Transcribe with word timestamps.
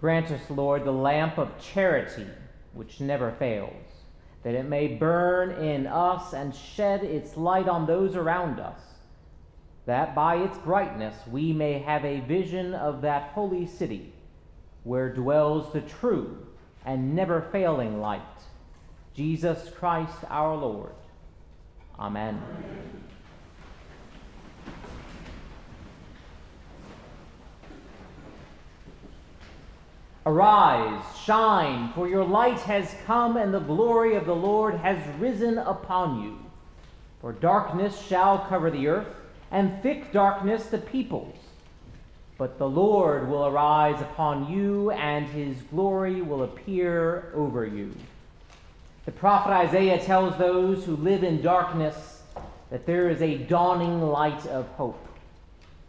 Grant 0.00 0.30
us, 0.30 0.48
Lord, 0.48 0.84
the 0.84 0.92
lamp 0.92 1.36
of 1.36 1.60
charity 1.60 2.26
which 2.72 3.00
never 3.00 3.32
fails, 3.32 3.84
that 4.42 4.54
it 4.54 4.64
may 4.64 4.88
burn 4.88 5.50
in 5.62 5.86
us 5.86 6.32
and 6.32 6.54
shed 6.54 7.04
its 7.04 7.36
light 7.36 7.68
on 7.68 7.86
those 7.86 8.16
around 8.16 8.58
us, 8.58 8.80
that 9.84 10.14
by 10.14 10.36
its 10.36 10.56
brightness 10.58 11.14
we 11.30 11.52
may 11.52 11.78
have 11.78 12.04
a 12.04 12.20
vision 12.20 12.74
of 12.74 13.02
that 13.02 13.32
holy 13.32 13.66
city 13.66 14.12
where 14.84 15.12
dwells 15.12 15.70
the 15.72 15.82
true 15.82 16.46
and 16.86 17.14
never 17.14 17.42
failing 17.52 18.00
light, 18.00 18.22
Jesus 19.14 19.70
Christ 19.74 20.24
our 20.30 20.56
Lord. 20.56 20.94
Amen. 21.98 22.40
Amen. 22.42 23.09
Arise, 30.26 31.02
shine, 31.24 31.92
for 31.94 32.06
your 32.06 32.24
light 32.24 32.60
has 32.60 32.94
come, 33.06 33.38
and 33.38 33.54
the 33.54 33.60
glory 33.60 34.16
of 34.16 34.26
the 34.26 34.34
Lord 34.34 34.74
has 34.74 34.98
risen 35.18 35.56
upon 35.56 36.22
you. 36.22 36.38
For 37.22 37.32
darkness 37.32 37.98
shall 38.06 38.40
cover 38.40 38.70
the 38.70 38.86
earth, 38.88 39.08
and 39.50 39.82
thick 39.82 40.12
darkness 40.12 40.66
the 40.66 40.78
peoples. 40.78 41.34
But 42.36 42.58
the 42.58 42.68
Lord 42.68 43.28
will 43.28 43.46
arise 43.46 44.00
upon 44.02 44.52
you, 44.52 44.90
and 44.90 45.26
his 45.26 45.56
glory 45.62 46.20
will 46.20 46.42
appear 46.42 47.32
over 47.34 47.64
you. 47.64 47.94
The 49.06 49.12
prophet 49.12 49.52
Isaiah 49.52 49.98
tells 49.98 50.36
those 50.36 50.84
who 50.84 50.96
live 50.96 51.24
in 51.24 51.40
darkness 51.40 52.22
that 52.70 52.84
there 52.84 53.08
is 53.08 53.22
a 53.22 53.38
dawning 53.38 54.02
light 54.02 54.46
of 54.46 54.66
hope. 54.68 55.06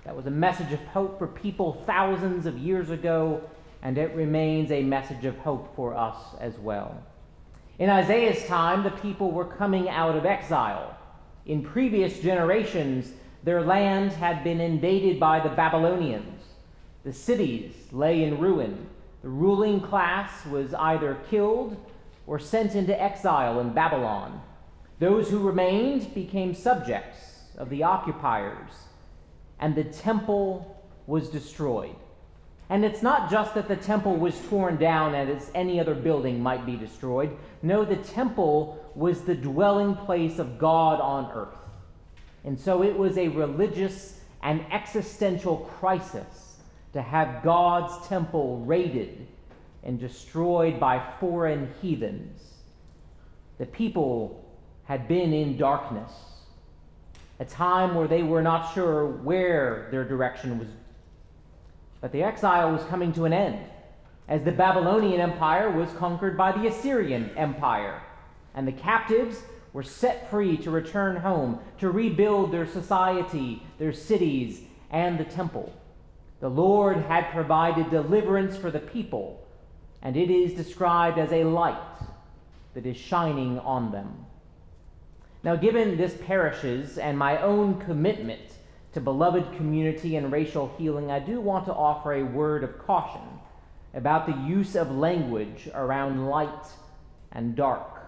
That 0.06 0.16
was 0.16 0.26
a 0.26 0.32
message 0.32 0.72
of 0.72 0.80
hope 0.88 1.20
for 1.20 1.28
people 1.28 1.84
thousands 1.86 2.46
of 2.46 2.58
years 2.58 2.90
ago 2.90 3.42
and 3.82 3.98
it 3.98 4.16
remains 4.16 4.72
a 4.72 4.84
message 4.84 5.26
of 5.26 5.38
hope 5.40 5.76
for 5.76 5.96
us 5.96 6.18
as 6.40 6.58
well. 6.58 7.04
In 7.80 7.90
Isaiah's 7.90 8.46
time, 8.46 8.84
the 8.84 8.92
people 8.92 9.32
were 9.32 9.46
coming 9.46 9.90
out 9.90 10.16
of 10.16 10.26
exile. 10.26 10.98
In 11.46 11.64
previous 11.64 12.20
generations, 12.20 13.14
their 13.44 13.62
land 13.64 14.12
had 14.12 14.44
been 14.44 14.62
invaded 14.62 15.20
by 15.20 15.40
the 15.40 15.50
Babylonians. 15.50 16.44
The 17.04 17.14
cities 17.14 17.74
lay 17.92 18.24
in 18.24 18.40
ruin. 18.40 18.88
The 19.24 19.30
ruling 19.30 19.82
class 19.82 20.46
was 20.46 20.74
either 20.76 21.18
killed 21.30 21.76
or 22.28 22.38
sent 22.38 22.76
into 22.76 23.02
exile 23.02 23.60
in 23.60 23.74
Babylon. 23.74 24.42
Those 25.00 25.30
who 25.30 25.40
remained 25.40 26.14
became 26.14 26.54
subjects 26.54 27.18
of 27.58 27.70
the 27.70 27.82
occupiers, 27.82 28.72
and 29.60 29.74
the 29.74 29.84
temple 29.84 30.80
was 31.08 31.30
destroyed. 31.30 31.96
And 32.72 32.86
it's 32.86 33.02
not 33.02 33.30
just 33.30 33.54
that 33.56 33.68
the 33.68 33.76
temple 33.76 34.16
was 34.16 34.40
torn 34.48 34.78
down 34.78 35.14
as 35.14 35.52
any 35.54 35.78
other 35.78 35.94
building 35.94 36.42
might 36.42 36.66
be 36.66 36.78
destroyed. 36.78 37.38
No, 37.62 37.84
the 37.84 37.98
temple 37.98 38.90
was 38.96 39.24
the 39.24 39.36
dwelling 39.36 39.94
place 39.94 40.40
of 40.40 40.58
God 40.58 41.02
on 41.02 41.30
earth. 41.34 41.58
And 42.46 42.58
so 42.58 42.82
it 42.82 42.98
was 42.98 43.18
a 43.18 43.28
religious 43.28 44.22
and 44.42 44.66
existential 44.72 45.70
crisis 45.80 46.60
to 46.94 47.02
have 47.02 47.44
God's 47.44 48.08
temple 48.08 48.60
raided 48.60 49.28
and 49.84 50.00
destroyed 50.00 50.80
by 50.80 51.04
foreign 51.20 51.74
heathens. 51.82 52.42
The 53.58 53.66
people 53.66 54.50
had 54.86 55.10
been 55.10 55.34
in 55.34 55.58
darkness, 55.58 56.14
a 57.38 57.44
time 57.44 57.96
where 57.96 58.08
they 58.08 58.24
were 58.24 58.42
not 58.42 58.74
sure 58.74 59.08
where 59.08 59.90
their 59.92 60.06
direction 60.06 60.58
was 60.58 60.70
but 62.02 62.12
the 62.12 62.24
exile 62.24 62.72
was 62.72 62.84
coming 62.86 63.14
to 63.14 63.26
an 63.26 63.34
end, 63.34 63.60
as 64.28 64.44
the 64.44 64.52
Babylonian 64.52 65.22
Empire 65.22 65.70
was 65.70 65.92
conquered 65.94 66.36
by 66.36 66.52
the 66.52 66.68
Assyrian 66.68 67.30
Empire, 67.38 68.02
and 68.56 68.68
the 68.68 68.72
captives 68.72 69.44
were 69.72 69.84
set 69.84 70.30
free 70.30 70.58
to 70.58 70.72
return 70.72 71.16
home, 71.16 71.60
to 71.78 71.92
rebuild 71.92 72.52
their 72.52 72.66
society, 72.66 73.64
their 73.78 73.94
cities, 73.94 74.64
and 74.90 75.18
the 75.18 75.26
temple. 75.26 75.72
The 76.42 76.50
Lord 76.50 76.98
had 76.98 77.32
provided 77.32 77.90
deliverance 77.90 78.58
for 78.58 78.72
the 78.72 78.80
people, 78.80 79.48
and 80.02 80.18
it 80.18 80.32
is 80.32 80.54
described 80.54 81.20
as 81.20 81.32
a 81.32 81.44
light 81.44 81.78
that 82.74 82.86
is 82.86 82.98
shining 82.98 83.60
on 83.60 83.92
them. 83.92 84.26
Now, 85.44 85.56
given 85.56 85.98
this 85.98 86.18
parishes 86.26 86.98
and 86.98 87.18
my 87.18 87.42
own 87.42 87.80
commitment 87.80 88.51
to 88.94 89.00
beloved 89.00 89.56
community 89.56 90.18
and 90.18 90.32
racial 90.32 90.74
healing, 90.78 91.12
I 91.12 91.20
do 91.20 91.40
want 91.40 91.66
to 91.66 91.74
offer 91.74 92.14
a 92.14 92.24
word 92.24 92.64
of 92.64 92.78
caution 92.80 93.22
about 93.94 94.26
the 94.26 94.36
use 94.48 94.76
of 94.76 94.92
language 94.92 95.70
around 95.74 96.28
light 96.28 96.66
and 97.32 97.56
dark. 97.56 98.00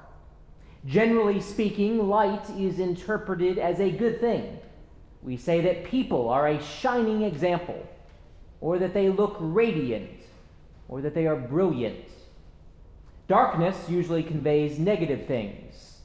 Generally 0.86 1.40
speaking, 1.42 2.10
light 2.10 2.50
is 2.58 2.80
interpreted 2.80 3.58
as 3.58 3.80
a 3.80 3.92
good 3.92 4.20
thing. 4.20 4.60
We 5.22 5.38
say 5.38 5.62
that 5.62 5.86
people 5.86 6.28
are 6.28 6.48
a 6.50 6.62
shining 6.62 7.22
example, 7.22 7.88
or 8.60 8.78
that 8.80 8.94
they 8.94 9.10
look 9.10 9.38
radiant, 9.40 10.10
or 10.90 11.00
that 11.00 11.16
they 11.16 11.28
are 11.28 11.38
brilliant. 11.38 12.06
Darkness 13.30 13.78
usually 13.88 14.24
conveys 14.24 14.78
negative 14.78 15.26
things, 15.28 16.00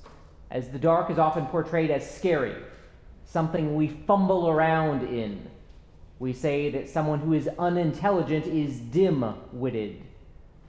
as 0.52 0.68
the 0.68 0.78
dark 0.78 1.10
is 1.10 1.18
often 1.18 1.46
portrayed 1.46 1.90
as 1.90 2.08
scary 2.08 2.54
something 3.30 3.74
we 3.74 3.88
fumble 3.88 4.48
around 4.48 5.02
in. 5.02 5.48
We 6.18 6.32
say 6.32 6.70
that 6.70 6.88
someone 6.88 7.20
who 7.20 7.34
is 7.34 7.48
unintelligent 7.58 8.46
is 8.46 8.80
dim 8.80 9.24
witted. 9.52 10.02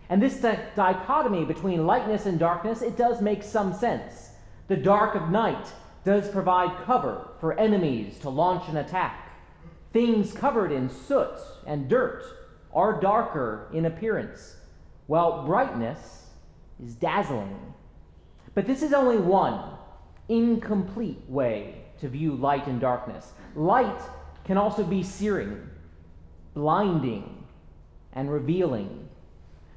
And 0.09 0.21
this 0.21 0.41
di- 0.41 0.59
dichotomy 0.75 1.45
between 1.45 1.87
lightness 1.87 2.25
and 2.25 2.37
darkness, 2.37 2.81
it 2.81 2.97
does 2.97 3.21
make 3.21 3.43
some 3.43 3.73
sense. 3.73 4.31
The 4.67 4.75
dark 4.75 5.15
of 5.15 5.29
night 5.29 5.67
does 6.03 6.29
provide 6.29 6.85
cover 6.85 7.29
for 7.39 7.57
enemies 7.57 8.19
to 8.19 8.29
launch 8.29 8.67
an 8.67 8.77
attack. 8.77 9.31
Things 9.93 10.33
covered 10.33 10.71
in 10.71 10.89
soot 10.89 11.39
and 11.65 11.87
dirt 11.87 12.23
are 12.73 12.99
darker 12.99 13.69
in 13.73 13.85
appearance, 13.85 14.57
while 15.07 15.45
brightness 15.45 16.27
is 16.83 16.93
dazzling. 16.93 17.73
But 18.53 18.67
this 18.67 18.83
is 18.83 18.93
only 18.93 19.17
one 19.17 19.77
incomplete 20.27 21.23
way 21.27 21.88
to 22.01 22.07
view 22.07 22.35
light 22.35 22.67
and 22.67 22.79
darkness. 22.79 23.33
Light 23.55 24.01
can 24.45 24.57
also 24.57 24.83
be 24.83 25.03
searing, 25.03 25.69
blinding, 26.53 27.45
and 28.13 28.31
revealing. 28.31 29.09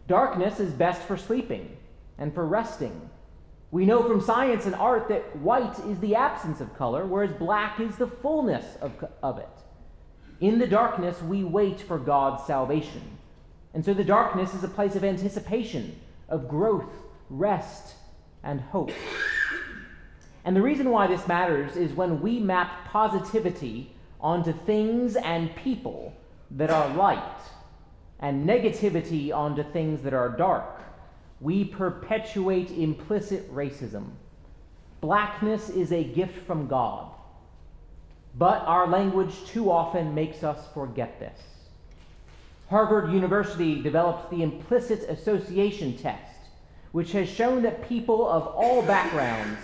Darkness 0.09 0.61
is 0.61 0.73
best 0.73 1.03
for 1.03 1.17
sleeping 1.17 1.77
and 2.19 2.35
for 2.35 2.47
resting. 2.47 3.11
We 3.71 3.87
know 3.87 4.03
from 4.07 4.21
science 4.21 4.67
and 4.67 4.75
art 4.75 5.09
that 5.09 5.37
white 5.37 5.79
is 5.87 5.99
the 6.01 6.15
absence 6.15 6.61
of 6.61 6.77
color, 6.77 7.07
whereas 7.07 7.33
black 7.33 7.81
is 7.81 7.97
the 7.97 8.07
fullness 8.07 8.77
of, 8.81 8.93
of 9.23 9.39
it. 9.39 9.49
In 10.41 10.59
the 10.59 10.67
darkness, 10.67 11.23
we 11.23 11.45
wait 11.45 11.81
for 11.81 11.99
God's 11.99 12.45
salvation. 12.45 13.19
And 13.75 13.85
so 13.85 13.95
the 13.95 14.05
darkness 14.05 14.55
is 14.55 14.65
a 14.65 14.69
place 14.69 14.97
of 14.97 15.05
anticipation, 15.05 15.99
of 16.29 16.49
growth, 16.49 16.93
rest, 17.31 17.95
and 18.43 18.61
hope. 18.61 18.93
And 20.45 20.57
the 20.57 20.63
reason 20.63 20.91
why 20.91 21.07
this 21.07 21.29
matters 21.29 21.77
is 21.77 21.93
when 21.93 22.21
we 22.21 22.41
map 22.41 22.87
positivity 22.87 23.95
onto 24.21 24.53
things 24.53 25.17
and 25.17 25.55
people 25.57 26.15
that 26.53 26.71
are 26.71 26.95
light 26.95 27.41
and 28.21 28.49
negativity 28.49 29.33
onto 29.33 29.63
things 29.63 30.03
that 30.03 30.15
are 30.15 30.29
dark, 30.29 30.83
we 31.41 31.65
perpetuate 31.65 32.71
implicit 32.71 33.53
racism. 33.53 34.11
Blackness 35.01 35.69
is 35.69 35.93
a 35.93 36.05
gift 36.05 36.47
from 36.47 36.69
God, 36.69 37.11
but 38.39 38.63
our 38.63 38.87
language 38.87 39.35
too 39.47 39.71
often 39.71 40.15
makes 40.15 40.45
us 40.45 40.69
forget 40.73 41.19
this. 41.19 41.41
Harvard 42.71 43.13
University 43.13 43.83
developed 43.83 44.31
the 44.31 44.43
implicit 44.43 45.03
association 45.09 45.97
test, 45.99 46.33
which 46.93 47.13
has 47.13 47.29
shown 47.29 47.63
that 47.63 47.89
people 47.89 48.29
of 48.29 48.47
all 48.47 48.83
backgrounds 48.83 49.59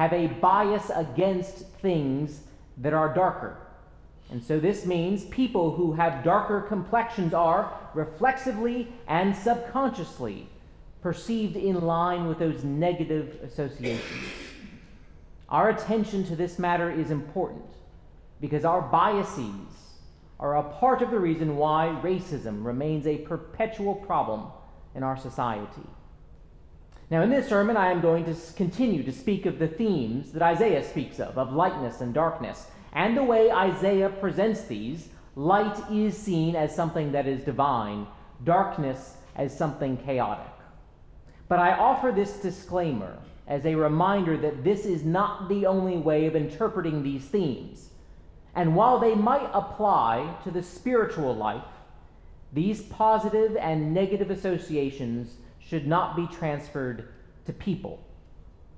have 0.00 0.14
a 0.14 0.28
bias 0.28 0.90
against 0.96 1.58
things 1.82 2.40
that 2.78 2.94
are 2.94 3.12
darker. 3.12 3.54
And 4.30 4.42
so 4.42 4.58
this 4.58 4.86
means 4.86 5.26
people 5.26 5.72
who 5.72 5.92
have 5.92 6.24
darker 6.24 6.62
complexions 6.62 7.34
are 7.34 7.70
reflexively 7.92 8.88
and 9.08 9.36
subconsciously 9.36 10.48
perceived 11.02 11.54
in 11.54 11.82
line 11.82 12.26
with 12.28 12.38
those 12.38 12.64
negative 12.64 13.40
associations. 13.42 14.24
Our 15.50 15.68
attention 15.68 16.24
to 16.28 16.34
this 16.34 16.58
matter 16.58 16.90
is 16.90 17.10
important 17.10 17.66
because 18.40 18.64
our 18.64 18.80
biases 18.80 19.68
are 20.38 20.56
a 20.56 20.62
part 20.62 21.02
of 21.02 21.10
the 21.10 21.20
reason 21.20 21.58
why 21.58 21.94
racism 22.02 22.64
remains 22.64 23.06
a 23.06 23.18
perpetual 23.18 23.96
problem 23.96 24.46
in 24.94 25.02
our 25.02 25.18
society. 25.18 25.90
Now, 27.10 27.22
in 27.22 27.30
this 27.30 27.48
sermon, 27.48 27.76
I 27.76 27.90
am 27.90 28.00
going 28.00 28.24
to 28.26 28.36
continue 28.54 29.02
to 29.02 29.10
speak 29.10 29.44
of 29.44 29.58
the 29.58 29.66
themes 29.66 30.30
that 30.30 30.42
Isaiah 30.42 30.84
speaks 30.84 31.18
of, 31.18 31.36
of 31.36 31.52
lightness 31.52 32.00
and 32.00 32.14
darkness. 32.14 32.68
And 32.92 33.16
the 33.16 33.24
way 33.24 33.50
Isaiah 33.50 34.10
presents 34.10 34.62
these, 34.62 35.08
light 35.34 35.76
is 35.90 36.16
seen 36.16 36.54
as 36.54 36.74
something 36.74 37.10
that 37.10 37.26
is 37.26 37.42
divine, 37.42 38.06
darkness 38.44 39.16
as 39.34 39.56
something 39.56 39.96
chaotic. 39.96 40.52
But 41.48 41.58
I 41.58 41.72
offer 41.72 42.12
this 42.12 42.34
disclaimer 42.34 43.18
as 43.48 43.66
a 43.66 43.74
reminder 43.74 44.36
that 44.36 44.62
this 44.62 44.86
is 44.86 45.04
not 45.04 45.48
the 45.48 45.66
only 45.66 45.96
way 45.96 46.26
of 46.26 46.36
interpreting 46.36 47.02
these 47.02 47.24
themes. 47.24 47.90
And 48.54 48.76
while 48.76 49.00
they 49.00 49.16
might 49.16 49.50
apply 49.52 50.36
to 50.44 50.52
the 50.52 50.62
spiritual 50.62 51.34
life, 51.34 51.64
these 52.52 52.82
positive 52.82 53.56
and 53.56 53.92
negative 53.92 54.30
associations 54.30 55.34
should 55.60 55.86
not 55.86 56.16
be 56.16 56.26
transferred 56.26 57.08
to 57.46 57.52
people. 57.52 58.02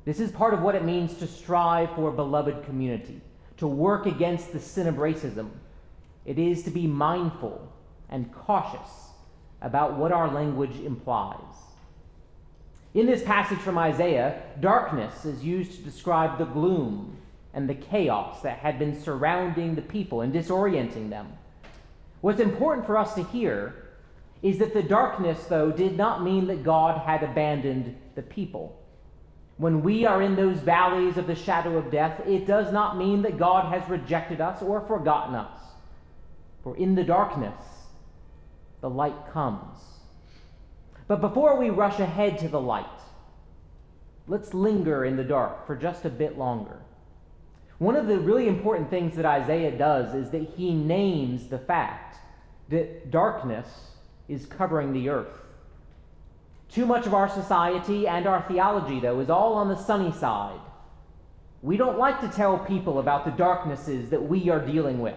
This 0.05 0.21
is 0.21 0.33
part 0.33 0.53
of 0.53 0.63
what 0.63 0.75
it 0.75 0.85
means 0.85 1.15
to 1.15 1.27
strive 1.27 1.95
for 1.95 2.09
a 2.09 2.13
beloved 2.13 2.65
community, 2.65 3.21
to 3.59 3.67
work 3.67 4.07
against 4.07 4.53
the 4.53 4.61
sin 4.61 4.87
of 4.87 4.97
racism. 4.97 5.51
It 6.25 6.39
is 6.39 6.63
to 6.65 6.71
be 6.71 6.87
mindful 6.87 7.73
and 8.09 8.33
cautious 8.33 9.11
about 9.61 9.97
what 9.97 10.13
our 10.13 10.29
language 10.33 10.79
implies. 10.81 11.39
In 12.95 13.07
this 13.07 13.23
passage 13.23 13.59
from 13.59 13.79
Isaiah, 13.79 14.43
darkness 14.61 15.25
is 15.25 15.43
used 15.43 15.77
to 15.77 15.83
describe 15.83 16.37
the 16.37 16.45
gloom 16.45 17.17
and 17.55 17.69
the 17.69 17.75
chaos 17.75 18.43
that 18.43 18.59
had 18.59 18.79
been 18.79 19.01
surrounding 19.01 19.75
the 19.75 19.83
people 19.83 20.21
and 20.21 20.33
disorienting 20.33 21.09
them. 21.09 21.33
What's 22.21 22.41
important 22.41 22.87
for 22.87 22.99
us 22.99 23.15
to 23.15 23.25
hear 23.25 23.82
is 24.43 24.59
that 24.59 24.75
the 24.75 24.83
darkness, 24.83 25.45
though, 25.45 25.71
did 25.71 25.97
not 25.97 26.23
mean 26.23 26.49
that 26.49 26.65
God 26.65 27.01
had 27.07 27.23
abandoned 27.23 27.97
the 28.15 28.23
people. 28.23 28.79
When 29.57 29.83
we 29.83 30.05
are 30.05 30.21
in 30.21 30.35
those 30.35 30.59
valleys 30.59 31.17
of 31.17 31.29
the 31.29 31.37
shadow 31.37 31.79
of 31.79 31.93
death, 31.93 32.21
it 32.27 32.47
does 32.47 32.73
not 32.73 32.97
mean 32.97 33.23
that 33.23 33.39
God 33.39 33.73
has 33.73 33.89
rejected 33.89 34.41
us 34.41 34.61
or 34.61 34.81
forgotten 34.81 35.37
us. 35.37 35.61
For 36.65 36.77
in 36.77 36.97
the 36.97 37.05
darkness, 37.05 37.63
the 38.81 38.91
light 38.91 39.33
comes. 39.33 39.79
But 41.07 41.21
before 41.21 41.57
we 41.57 41.71
rush 41.71 42.01
ahead 42.01 42.39
to 42.39 42.49
the 42.49 42.61
light, 42.61 42.87
let's 44.27 44.55
linger 44.55 45.05
in 45.05 45.17
the 45.17 45.25
dark 45.25 45.67
for 45.67 45.77
just 45.77 46.05
a 46.05 46.11
bit 46.11 46.37
longer. 46.37 46.79
One 47.79 47.97
of 47.97 48.07
the 48.07 48.19
really 48.19 48.49
important 48.49 48.91
things 48.91 49.17
that 49.17 49.25
Isaiah 49.25 49.77
does 49.77 50.15
is 50.15 50.31
that 50.31 50.51
he 50.57 50.73
names 50.73 51.49
the 51.49 51.59
fact 51.59 52.17
that 52.69 53.11
darkness 53.11 53.67
is 54.33 54.47
covering 54.47 54.93
the 54.93 55.09
earth. 55.09 55.43
Too 56.69 56.87
much 56.87 57.07
of 57.07 57.13
our 57.13 57.29
society 57.29 58.09
and 58.09 58.27
our 58.27 58.43
theology, 58.49 58.99
though, 58.99 59.21
is 59.21 59.29
all 59.29 59.55
on 59.55 59.69
the 59.69 59.77
sunny 59.77 60.13
side. 60.13 60.59
We 61.61 61.77
don't 61.77 61.99
like 61.99 62.21
to 62.23 62.29
tell 62.29 62.59
people 62.59 62.99
about 62.99 63.25
the 63.25 63.31
darknesses 63.33 64.11
that 64.11 64.23
we 64.23 64.49
are 64.49 64.65
dealing 64.65 65.01
with 65.01 65.17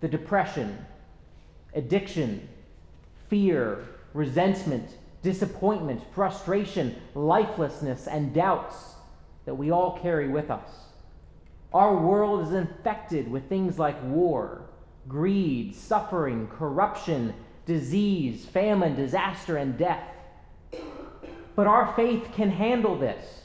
the 0.00 0.08
depression, 0.08 0.78
addiction, 1.74 2.48
fear, 3.28 3.84
resentment, 4.14 4.96
disappointment, 5.22 6.02
frustration, 6.14 6.96
lifelessness, 7.14 8.06
and 8.06 8.32
doubts 8.32 8.94
that 9.44 9.54
we 9.54 9.70
all 9.70 9.98
carry 9.98 10.28
with 10.28 10.50
us. 10.50 10.70
Our 11.72 11.96
world 11.96 12.46
is 12.46 12.54
infected 12.54 13.30
with 13.30 13.48
things 13.48 13.78
like 13.78 14.02
war, 14.04 14.62
greed, 15.06 15.74
suffering, 15.74 16.48
corruption, 16.48 17.34
disease, 17.70 18.44
famine, 18.46 18.96
disaster, 18.96 19.56
and 19.56 19.78
death. 19.78 20.02
But 21.54 21.68
our 21.68 21.94
faith 21.94 22.26
can 22.34 22.50
handle 22.50 22.98
this. 22.98 23.44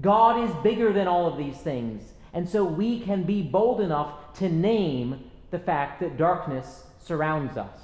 God 0.00 0.42
is 0.42 0.64
bigger 0.64 0.92
than 0.92 1.06
all 1.06 1.28
of 1.28 1.38
these 1.38 1.58
things, 1.58 2.12
and 2.34 2.48
so 2.48 2.64
we 2.64 2.98
can 2.98 3.22
be 3.22 3.40
bold 3.40 3.80
enough 3.80 4.34
to 4.38 4.48
name 4.48 5.30
the 5.52 5.60
fact 5.60 6.00
that 6.00 6.16
darkness 6.16 6.82
surrounds 6.98 7.56
us. 7.56 7.78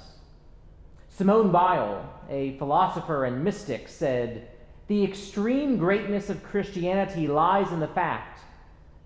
Simone 1.07 1.49
Weil, 1.49 2.13
a 2.29 2.57
philosopher 2.57 3.23
and 3.23 3.41
mystic, 3.41 3.87
said, 3.87 4.49
The 4.87 5.05
extreme 5.05 5.77
greatness 5.77 6.29
of 6.29 6.43
Christianity 6.43 7.25
lies 7.27 7.71
in 7.71 7.79
the 7.79 7.87
fact 7.87 8.41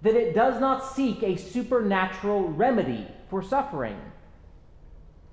that 0.01 0.15
it 0.15 0.33
does 0.33 0.59
not 0.59 0.95
seek 0.95 1.21
a 1.21 1.35
supernatural 1.37 2.49
remedy 2.49 3.07
for 3.29 3.43
suffering 3.43 3.99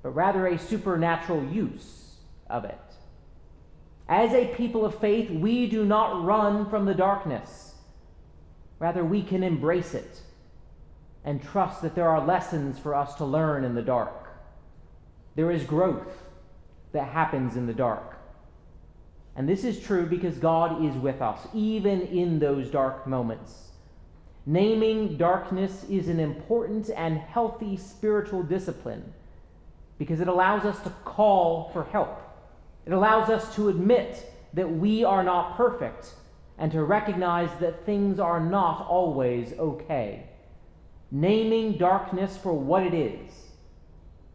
but 0.02 0.10
rather 0.10 0.46
a 0.46 0.58
supernatural 0.58 1.44
use 1.44 2.16
of 2.48 2.64
it. 2.64 2.78
As 4.08 4.32
a 4.32 4.54
people 4.54 4.84
of 4.84 4.98
faith, 4.98 5.30
we 5.30 5.68
do 5.68 5.84
not 5.84 6.24
run 6.24 6.68
from 6.68 6.84
the 6.84 6.94
darkness. 6.94 7.74
Rather, 8.78 9.04
we 9.04 9.22
can 9.22 9.42
embrace 9.42 9.94
it 9.94 10.20
and 11.24 11.42
trust 11.42 11.82
that 11.82 11.94
there 11.94 12.08
are 12.08 12.24
lessons 12.24 12.78
for 12.78 12.94
us 12.94 13.14
to 13.16 13.24
learn 13.24 13.62
in 13.64 13.74
the 13.74 13.82
dark. 13.82 14.30
There 15.36 15.50
is 15.50 15.62
growth 15.64 16.24
that 16.92 17.08
happens 17.08 17.56
in 17.56 17.66
the 17.66 17.74
dark. 17.74 18.16
And 19.36 19.48
this 19.48 19.64
is 19.64 19.80
true 19.80 20.06
because 20.06 20.38
God 20.38 20.84
is 20.84 20.94
with 20.96 21.22
us, 21.22 21.46
even 21.54 22.00
in 22.02 22.38
those 22.38 22.68
dark 22.68 23.06
moments. 23.06 23.68
Naming 24.44 25.16
darkness 25.16 25.84
is 25.88 26.08
an 26.08 26.18
important 26.18 26.90
and 26.96 27.18
healthy 27.18 27.76
spiritual 27.76 28.42
discipline 28.42 29.12
because 30.00 30.22
it 30.22 30.28
allows 30.28 30.64
us 30.64 30.80
to 30.80 30.88
call 31.04 31.68
for 31.74 31.84
help. 31.84 32.22
It 32.86 32.94
allows 32.94 33.28
us 33.28 33.54
to 33.56 33.68
admit 33.68 34.32
that 34.54 34.78
we 34.78 35.04
are 35.04 35.22
not 35.22 35.58
perfect 35.58 36.14
and 36.56 36.72
to 36.72 36.82
recognize 36.82 37.50
that 37.60 37.84
things 37.84 38.18
are 38.18 38.40
not 38.40 38.86
always 38.88 39.52
okay. 39.58 40.24
Naming 41.10 41.76
darkness 41.76 42.34
for 42.38 42.54
what 42.54 42.82
it 42.82 42.94
is 42.94 43.30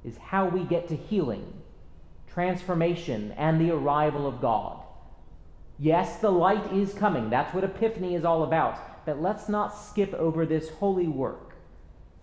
is 0.04 0.20
how 0.20 0.48
we 0.48 0.64
get 0.66 0.88
to 0.90 0.96
healing, 0.96 1.52
transformation, 2.28 3.32
and 3.36 3.60
the 3.60 3.72
arrival 3.72 4.28
of 4.28 4.40
God. 4.40 4.84
Yes, 5.80 6.18
the 6.18 6.30
light 6.30 6.72
is 6.74 6.94
coming. 6.94 7.32
That's 7.32 7.56
what 7.56 7.64
Epiphany 7.64 8.14
is 8.14 8.24
all 8.24 8.44
about. 8.44 9.04
But 9.04 9.20
let's 9.20 9.50
not 9.50 9.76
skip 9.76 10.14
over 10.14 10.46
this 10.46 10.70
holy 10.70 11.08
work 11.08 11.45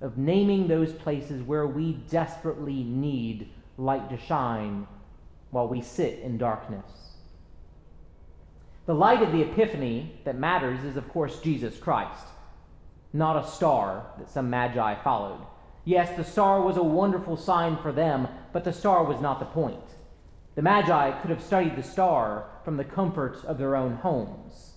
of 0.03 0.19
naming 0.19 0.69
those 0.69 0.93
places 0.93 1.43
where 1.43 1.67
we 1.67 1.93
desperately 2.11 2.83
need 2.83 3.49
light 3.79 4.11
to 4.11 4.19
shine 4.19 4.87
while 5.51 5.69
we 5.69 5.81
sit 5.81 6.19
in 6.19 6.37
darkness. 6.37 7.13
The 8.85 8.95
light 8.95 9.23
of 9.23 9.31
the 9.31 9.43
Epiphany 9.43 10.13
that 10.25 10.37
matters 10.37 10.83
is, 10.83 10.97
of 10.97 11.09
course, 11.09 11.39
Jesus 11.39 11.79
Christ, 11.79 12.27
not 13.13 13.43
a 13.43 13.49
star 13.49 14.07
that 14.19 14.29
some 14.29 14.51
magi 14.51 14.97
followed. 15.03 15.47
Yes, 15.85 16.17
the 16.17 16.25
star 16.25 16.61
was 16.61 16.77
a 16.77 16.83
wonderful 16.83 17.37
sign 17.37 17.77
for 17.77 17.93
them, 17.93 18.27
but 18.53 18.65
the 18.65 18.73
star 18.73 19.05
was 19.05 19.21
not 19.21 19.39
the 19.39 19.47
point. 19.47 19.79
The 20.55 20.63
Magi 20.63 21.21
could 21.21 21.31
have 21.31 21.43
studied 21.43 21.77
the 21.77 21.83
star 21.83 22.45
from 22.65 22.77
the 22.77 22.85
comfort 22.85 23.43
of 23.45 23.57
their 23.57 23.75
own 23.75 23.95
homes. 23.95 24.75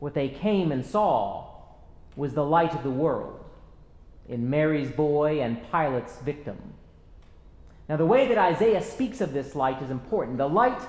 What 0.00 0.14
they 0.14 0.28
came 0.28 0.72
and 0.72 0.84
saw 0.84 1.54
was 2.16 2.34
the 2.34 2.44
light 2.44 2.74
of 2.74 2.82
the 2.82 2.90
world 2.90 3.47
in 4.28 4.50
Mary's 4.50 4.90
boy 4.90 5.40
and 5.40 5.62
Pilate's 5.70 6.18
victim. 6.18 6.58
Now, 7.88 7.96
the 7.96 8.06
way 8.06 8.28
that 8.28 8.38
Isaiah 8.38 8.82
speaks 8.82 9.20
of 9.20 9.32
this 9.32 9.54
light 9.54 9.82
is 9.82 9.90
important. 9.90 10.36
The 10.36 10.48
light 10.48 10.80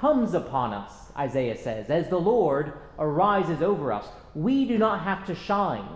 comes 0.00 0.34
upon 0.34 0.72
us, 0.72 0.92
Isaiah 1.16 1.56
says, 1.56 1.88
as 1.88 2.08
the 2.08 2.18
Lord 2.18 2.72
arises 2.98 3.62
over 3.62 3.92
us. 3.92 4.06
We 4.34 4.64
do 4.64 4.76
not 4.76 5.04
have 5.04 5.24
to 5.26 5.34
shine 5.34 5.88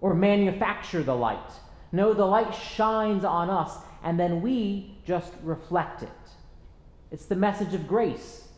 or 0.00 0.14
manufacture 0.14 1.02
the 1.02 1.16
light. 1.16 1.50
No, 1.90 2.12
the 2.12 2.26
light 2.26 2.54
shines 2.54 3.24
on 3.24 3.48
us, 3.48 3.76
and 4.02 4.20
then 4.20 4.42
we 4.42 4.98
just 5.06 5.32
reflect 5.42 6.02
it. 6.02 6.08
It's 7.10 7.26
the 7.26 7.36
message 7.36 7.72
of 7.72 7.88
grace. 7.88 8.48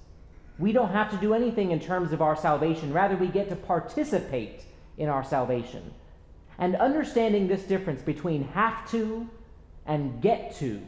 We 0.58 0.72
don't 0.72 0.90
have 0.90 1.10
to 1.10 1.16
do 1.18 1.34
anything 1.34 1.70
in 1.70 1.78
terms 1.78 2.12
of 2.12 2.22
our 2.22 2.34
salvation. 2.34 2.92
Rather, 2.92 3.16
we 3.16 3.28
get 3.28 3.48
to 3.50 3.56
participate 3.56 4.62
in 4.96 5.08
our 5.08 5.22
salvation. 5.22 5.92
And 6.58 6.76
understanding 6.76 7.48
this 7.48 7.62
difference 7.62 8.02
between 8.02 8.44
have 8.48 8.90
to 8.90 9.28
and 9.86 10.20
get 10.22 10.56
to 10.56 10.80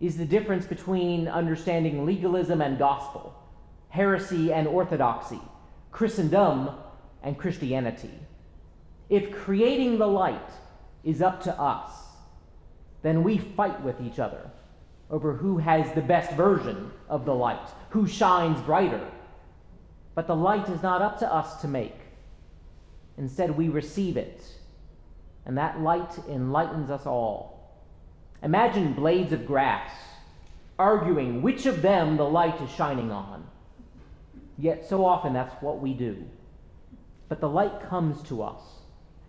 is 0.00 0.16
the 0.16 0.24
difference 0.24 0.66
between 0.66 1.28
understanding 1.28 2.04
legalism 2.04 2.60
and 2.60 2.78
gospel, 2.78 3.34
heresy 3.88 4.52
and 4.52 4.66
orthodoxy, 4.66 5.40
Christendom 5.92 6.70
and 7.22 7.38
Christianity. 7.38 8.10
If 9.08 9.30
creating 9.30 9.98
the 9.98 10.08
light 10.08 10.50
is 11.04 11.22
up 11.22 11.42
to 11.44 11.60
us, 11.60 11.90
then 13.02 13.22
we 13.22 13.38
fight 13.38 13.80
with 13.82 14.00
each 14.00 14.18
other 14.18 14.50
over 15.10 15.34
who 15.34 15.58
has 15.58 15.92
the 15.92 16.00
best 16.00 16.32
version 16.32 16.90
of 17.08 17.24
the 17.24 17.34
light, 17.34 17.68
who 17.90 18.06
shines 18.06 18.60
brighter. 18.62 19.06
But 20.14 20.26
the 20.26 20.36
light 20.36 20.68
is 20.68 20.82
not 20.82 21.02
up 21.02 21.18
to 21.20 21.32
us 21.32 21.60
to 21.60 21.68
make. 21.68 21.96
Instead, 23.18 23.56
we 23.56 23.68
receive 23.68 24.16
it 24.16 24.42
and 25.46 25.58
that 25.58 25.80
light 25.80 26.18
enlightens 26.28 26.90
us 26.90 27.06
all. 27.06 27.70
Imagine 28.42 28.92
blades 28.92 29.32
of 29.32 29.46
grass 29.46 29.90
arguing 30.78 31.42
which 31.42 31.66
of 31.66 31.80
them 31.80 32.16
the 32.16 32.28
light 32.28 32.60
is 32.60 32.70
shining 32.70 33.12
on. 33.12 33.46
Yet 34.58 34.88
so 34.88 35.04
often 35.04 35.32
that's 35.32 35.62
what 35.62 35.80
we 35.80 35.92
do. 35.94 36.24
But 37.28 37.40
the 37.40 37.48
light 37.48 37.88
comes 37.88 38.22
to 38.24 38.42
us. 38.42 38.60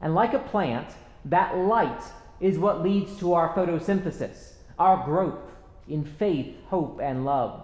And 0.01 0.15
like 0.15 0.33
a 0.33 0.39
plant, 0.39 0.87
that 1.25 1.55
light 1.55 2.03
is 2.39 2.57
what 2.57 2.81
leads 2.81 3.17
to 3.19 3.33
our 3.33 3.53
photosynthesis, 3.53 4.53
our 4.79 5.05
growth, 5.05 5.51
in 5.87 6.03
faith, 6.03 6.55
hope, 6.67 6.99
and 7.01 7.23
love. 7.23 7.63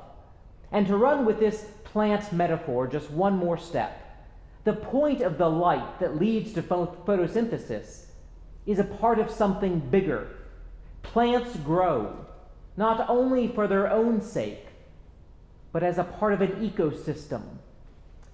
And 0.72 0.86
to 0.88 0.96
run 0.96 1.26
with 1.26 1.40
this 1.40 1.66
plant 1.84 2.32
metaphor 2.32 2.88
just 2.88 3.10
one 3.10 3.36
more 3.36 3.58
step, 3.58 4.06
the 4.66 4.74
point 4.74 5.22
of 5.22 5.38
the 5.38 5.50
light 5.50 6.00
that 6.00 6.20
leads 6.20 6.54
to 6.54 6.62
photosynthesis 6.62 8.06
is 8.66 8.80
a 8.80 8.84
part 8.84 9.20
of 9.20 9.32
something 9.32 9.80
bigger. 9.80 10.28
Plants 11.02 11.56
grow, 11.58 12.26
not 12.78 13.10
only 13.10 13.48
for 13.48 13.68
their 13.68 13.92
own 13.92 14.22
sake, 14.22 14.68
but 15.72 15.84
as 15.84 15.98
a 15.98 16.04
part 16.04 16.34
of 16.34 16.42
an 16.42 16.70
ecosystem. 16.70 17.42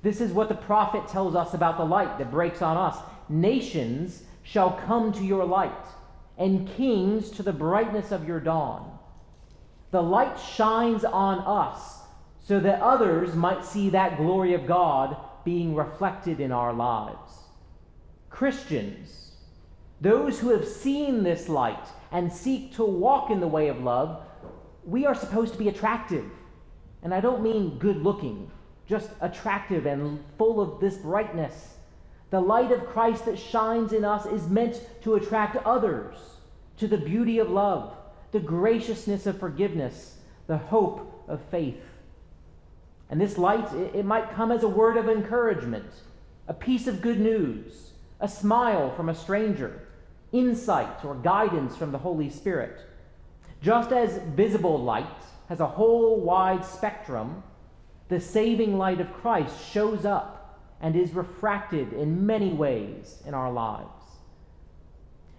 This 0.02 0.22
is 0.22 0.32
what 0.32 0.50
the 0.50 0.56
prophet 0.56 1.08
tells 1.08 1.36
us 1.36 1.54
about 1.54 1.78
the 1.78 1.86
light 1.86 2.18
that 2.18 2.32
breaks 2.32 2.62
on 2.62 2.78
us. 2.78 2.98
Nations 3.28 4.24
shall 4.44 4.74
come 4.86 5.12
to 5.14 5.24
your 5.24 5.46
light, 5.46 5.72
and 6.38 6.70
kings 6.70 7.32
to 7.32 7.44
the 7.44 7.54
brightness 7.54 8.12
of 8.12 8.28
your 8.28 8.40
dawn. 8.40 8.98
The 9.92 10.04
light 10.04 10.38
shines 10.40 11.04
on 11.04 11.40
us 11.40 12.02
so 12.44 12.60
that 12.60 12.82
others 12.82 13.34
might 13.34 13.66
see 13.66 13.90
that 13.90 14.18
glory 14.18 14.54
of 14.54 14.68
God 14.68 15.18
being 15.44 15.74
reflected 15.74 16.40
in 16.40 16.52
our 16.52 16.74
lives. 16.74 17.32
Christians, 18.30 19.32
those 20.02 20.40
who 20.40 20.50
have 20.50 20.68
seen 20.68 21.24
this 21.24 21.48
light 21.50 21.88
and 22.12 22.32
seek 22.32 22.76
to 22.76 22.86
walk 22.86 23.30
in 23.30 23.40
the 23.40 23.48
way 23.48 23.68
of 23.68 23.82
love, 23.82 24.22
we 24.86 25.06
are 25.06 25.16
supposed 25.16 25.54
to 25.54 25.60
be 25.60 25.70
attractive. 25.70 26.26
And 27.02 27.14
I 27.14 27.22
don't 27.22 27.44
mean 27.44 27.78
good 27.78 27.98
looking, 27.98 28.52
just 28.88 29.10
attractive 29.22 29.86
and 29.86 30.24
full 30.38 30.60
of 30.60 30.80
this 30.80 30.98
brightness. 30.98 31.76
The 32.30 32.40
light 32.40 32.72
of 32.72 32.88
Christ 32.88 33.26
that 33.26 33.40
shines 33.40 33.94
in 33.94 34.04
us 34.04 34.26
is 34.26 34.50
meant 34.50 34.82
to 35.04 35.16
attract 35.16 35.56
others 35.58 36.16
to 36.78 36.88
the 36.88 36.98
beauty 36.98 37.40
of 37.40 37.50
love, 37.50 37.96
the 38.32 38.40
graciousness 38.40 39.26
of 39.26 39.40
forgiveness, 39.40 40.18
the 40.48 40.58
hope 40.58 41.24
of 41.28 41.42
faith. 41.50 41.82
And 43.10 43.22
this 43.22 43.38
light, 43.38 43.72
it, 43.74 44.06
might 44.06 44.34
come 44.34 44.52
as 44.52 44.64
a 44.64 44.68
word 44.68 44.98
of 44.98 45.08
encouragement, 45.08 45.86
a 46.48 46.54
piece 46.54 46.88
of 46.88 47.02
good 47.02 47.20
news, 47.20 47.92
a 48.20 48.28
smile 48.28 48.94
from 48.96 49.10
a 49.10 49.16
stranger, 49.16 49.88
insight 50.32 51.04
or 51.04 51.16
guidance 51.16 51.76
from 51.76 51.92
the 51.92 51.98
Holy 51.98 52.30
Spirit. 52.30 52.80
Just 53.62 53.92
as 53.92 54.20
visible 54.36 54.82
light 54.82 55.06
has 55.50 55.60
a 55.60 55.68
whole 55.68 56.20
wide 56.20 56.66
spectrum, 56.66 57.44
the 58.10 58.20
saving 58.20 58.78
light 58.78 59.02
of 59.02 59.14
Christ 59.14 59.56
shows 59.72 60.06
up 60.06 60.60
and 60.82 60.96
is 60.96 61.14
refracted 61.14 61.94
in 61.94 62.26
many 62.26 62.50
ways 62.50 63.22
in 63.26 63.34
our 63.34 63.52
lives. 63.52 63.90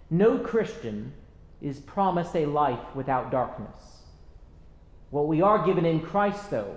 No 0.09 0.37
Christian 0.39 1.13
is 1.61 1.79
promised 1.79 2.35
a 2.35 2.45
life 2.45 2.95
without 2.95 3.31
darkness. 3.31 4.03
What 5.09 5.27
we 5.27 5.41
are 5.41 5.65
given 5.65 5.85
in 5.85 6.01
Christ, 6.01 6.51
though, 6.51 6.75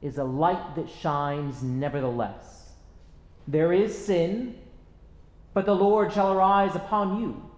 is 0.00 0.18
a 0.18 0.24
light 0.24 0.74
that 0.76 0.90
shines 0.90 1.62
nevertheless. 1.62 2.70
There 3.46 3.72
is 3.72 3.96
sin, 3.96 4.58
but 5.54 5.66
the 5.66 5.74
Lord 5.74 6.12
shall 6.12 6.32
arise 6.32 6.74
upon 6.74 7.20
you. 7.20 7.50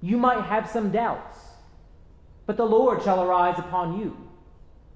You 0.00 0.18
might 0.18 0.44
have 0.44 0.68
some 0.68 0.90
doubts, 0.90 1.38
but 2.44 2.56
the 2.56 2.66
Lord 2.66 3.02
shall 3.02 3.22
arise 3.22 3.58
upon 3.58 3.98
you. 3.98 4.16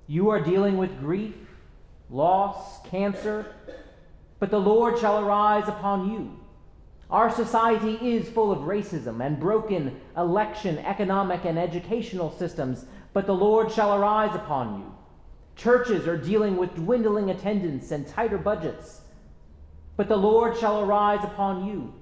You 0.06 0.30
are 0.30 0.40
dealing 0.40 0.76
with 0.76 1.00
grief, 1.00 1.34
loss, 2.10 2.84
cancer, 2.88 3.54
but 4.38 4.50
the 4.50 4.60
Lord 4.60 4.98
shall 4.98 5.24
arise 5.24 5.68
upon 5.68 6.10
you. 6.10 6.38
Our 7.10 7.30
society 7.30 7.94
is 7.94 8.28
full 8.28 8.52
of 8.52 8.60
racism 8.60 9.24
and 9.24 9.40
broken 9.40 10.00
election, 10.16 10.78
economic, 10.78 11.44
and 11.44 11.58
educational 11.58 12.30
systems, 12.38 12.84
but 13.12 13.26
the 13.26 13.34
Lord 13.34 13.72
shall 13.72 13.94
arise 13.94 14.34
upon 14.34 14.80
you. 14.80 14.94
Churches 15.56 16.06
are 16.06 16.16
dealing 16.16 16.56
with 16.56 16.74
dwindling 16.74 17.30
attendance 17.30 17.90
and 17.90 18.06
tighter 18.06 18.38
budgets. 18.38 19.02
But 19.96 20.08
the 20.08 20.16
Lord 20.16 20.56
shall 20.56 20.80
arise 20.80 21.22
upon 21.24 21.66
you. 21.66 21.92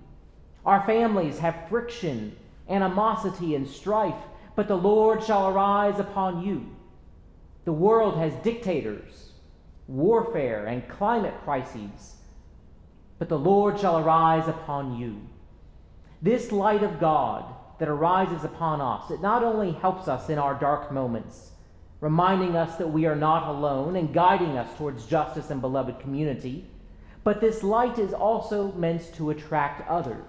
Our 0.69 0.85
families 0.85 1.39
have 1.39 1.67
friction, 1.71 2.37
animosity, 2.69 3.55
and 3.55 3.67
strife, 3.67 4.23
but 4.55 4.69
the 4.69 4.77
Lord 4.77 5.25
shall 5.25 5.49
arise 5.49 5.99
upon 5.99 6.43
you. 6.43 6.77
The 7.65 7.73
world 7.73 8.19
has 8.19 8.35
dictators, 8.45 9.33
warfare, 9.87 10.67
and 10.67 10.87
climate 10.87 11.33
crises, 11.43 12.17
but 13.19 13.31
the 13.31 13.39
Lord 13.39 13.81
shall 13.81 13.97
arise 13.97 14.47
upon 14.47 14.99
you. 14.99 15.23
This 16.21 16.53
light 16.53 16.83
of 16.83 17.01
God 17.01 17.47
that 17.79 17.89
arises 17.89 18.45
upon 18.45 18.83
us, 18.83 19.11
it 19.11 19.23
not 19.23 19.43
only 19.43 19.73
helps 19.73 20.07
us 20.07 20.29
in 20.29 20.39
our 20.39 20.53
dark 20.53 20.93
moments, 20.93 21.53
reminding 22.03 22.57
us 22.57 22.77
that 22.77 22.93
we 22.93 23.07
are 23.07 23.17
not 23.17 23.49
alone 23.49 23.97
and 23.97 24.13
guiding 24.13 24.59
us 24.59 24.69
towards 24.77 25.07
justice 25.07 25.49
and 25.49 25.63
beloved 25.63 25.99
community. 25.99 26.67
But 27.25 27.41
this 27.41 27.63
light 27.63 27.99
is 27.99 28.13
also 28.13 28.73
meant 28.73 29.15
to 29.15 29.31
attract 29.31 29.89
others 29.89 30.27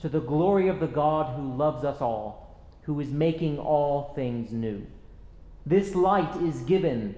to 0.00 0.08
the 0.08 0.20
glory 0.20 0.68
of 0.68 0.80
the 0.80 0.86
God 0.86 1.36
who 1.36 1.54
loves 1.54 1.84
us 1.84 2.00
all, 2.00 2.58
who 2.82 2.98
is 3.00 3.10
making 3.10 3.58
all 3.58 4.12
things 4.14 4.52
new. 4.52 4.86
This 5.66 5.94
light 5.94 6.34
is 6.42 6.60
given 6.60 7.14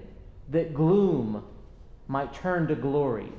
that 0.49 0.73
gloom 0.73 1.43
might 2.07 2.33
turn 2.33 2.67
to 2.67 2.75
glory. 2.75 3.31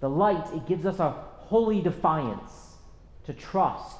The 0.00 0.08
light, 0.08 0.44
it 0.54 0.66
gives 0.66 0.86
us 0.86 0.98
a 0.98 1.10
holy 1.10 1.80
defiance 1.80 2.76
to 3.26 3.32
trust 3.32 3.98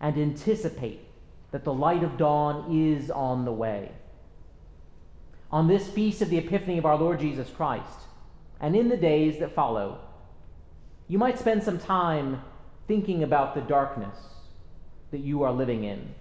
and 0.00 0.16
anticipate 0.16 1.06
that 1.50 1.64
the 1.64 1.74
light 1.74 2.02
of 2.02 2.16
dawn 2.16 2.74
is 2.74 3.10
on 3.10 3.44
the 3.44 3.52
way 3.52 3.90
on 5.52 5.66
this 5.66 5.88
feast 5.88 6.22
of 6.22 6.30
the 6.30 6.38
Epiphany 6.38 6.78
of 6.78 6.86
our 6.86 6.96
Lord 6.96 7.18
Jesus 7.18 7.50
Christ, 7.50 8.00
and 8.60 8.76
in 8.76 8.88
the 8.88 8.96
days 8.96 9.38
that 9.40 9.54
follow, 9.54 9.98
you 11.08 11.18
might 11.18 11.38
spend 11.38 11.62
some 11.62 11.78
time 11.78 12.42
thinking 12.90 13.22
about 13.22 13.54
the 13.54 13.60
darkness 13.60 14.16
that 15.12 15.20
you 15.20 15.44
are 15.44 15.52
living 15.52 15.84
in. 15.84 16.12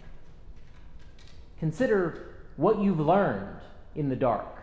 Consider 1.58 2.36
what 2.58 2.78
you've 2.78 3.00
learned 3.00 3.60
in 3.96 4.08
the 4.10 4.16
dark 4.16 4.60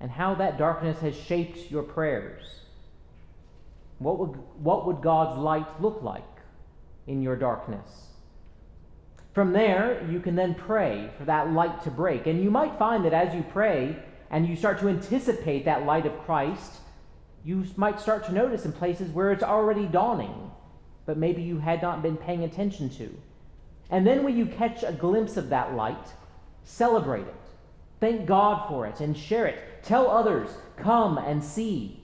and 0.00 0.10
how 0.10 0.34
that 0.34 0.56
darkness 0.56 0.98
has 1.00 1.14
shaped 1.14 1.70
your 1.70 1.82
prayers. 1.82 2.42
What 3.98 4.18
would, 4.20 4.38
what 4.56 4.86
would 4.86 5.02
God's 5.02 5.38
light 5.38 5.82
look 5.82 6.00
like 6.00 6.24
in 7.06 7.20
your 7.20 7.36
darkness? 7.36 8.06
From 9.34 9.52
there, 9.52 10.08
you 10.10 10.18
can 10.18 10.34
then 10.34 10.54
pray 10.54 11.10
for 11.18 11.26
that 11.26 11.52
light 11.52 11.82
to 11.82 11.90
break. 11.90 12.26
And 12.26 12.42
you 12.42 12.50
might 12.50 12.78
find 12.78 13.04
that 13.04 13.12
as 13.12 13.34
you 13.34 13.44
pray 13.52 13.96
and 14.30 14.48
you 14.48 14.56
start 14.56 14.80
to 14.80 14.88
anticipate 14.88 15.66
that 15.66 15.84
light 15.84 16.06
of 16.06 16.18
Christ, 16.24 16.78
you 17.44 17.66
might 17.76 18.00
start 18.00 18.24
to 18.24 18.32
notice 18.32 18.64
in 18.64 18.72
places 18.72 19.10
where 19.10 19.30
it's 19.30 19.42
already 19.42 19.84
dawning, 19.84 20.51
but 21.06 21.18
maybe 21.18 21.42
you 21.42 21.58
had 21.58 21.82
not 21.82 22.02
been 22.02 22.16
paying 22.16 22.44
attention 22.44 22.88
to. 22.90 23.10
And 23.90 24.06
then 24.06 24.22
when 24.22 24.36
you 24.36 24.46
catch 24.46 24.82
a 24.82 24.92
glimpse 24.92 25.36
of 25.36 25.50
that 25.50 25.74
light, 25.74 26.08
celebrate 26.64 27.26
it. 27.26 27.34
Thank 28.00 28.26
God 28.26 28.68
for 28.68 28.86
it 28.86 29.00
and 29.00 29.16
share 29.16 29.46
it. 29.46 29.82
Tell 29.82 30.08
others, 30.08 30.50
come 30.76 31.18
and 31.18 31.42
see. 31.42 32.02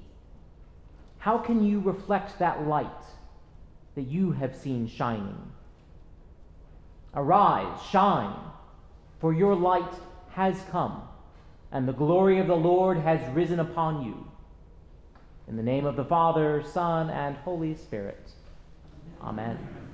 How 1.19 1.38
can 1.38 1.64
you 1.64 1.81
reflect 1.81 2.38
that 2.38 2.67
light 2.67 2.87
that 3.95 4.07
you 4.07 4.33
have 4.33 4.55
seen 4.55 4.87
shining? 4.87 5.52
Arise, 7.14 7.81
shine, 7.90 8.37
for 9.19 9.33
your 9.33 9.57
light 9.57 9.93
has 10.31 10.61
come, 10.71 11.02
and 11.73 11.88
the 11.88 11.93
glory 11.93 12.38
of 12.38 12.47
the 12.47 12.55
Lord 12.55 12.99
has 12.99 13.21
risen 13.35 13.59
upon 13.59 14.05
you. 14.05 14.31
In 15.49 15.57
the 15.57 15.62
name 15.62 15.87
of 15.87 15.97
the 15.97 16.05
Father, 16.05 16.62
Son, 16.62 17.11
and 17.11 17.37
Holy 17.38 17.75
Spirit. 17.75 18.31
Amen. 19.21 19.88